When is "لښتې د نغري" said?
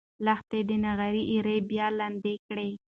0.25-1.23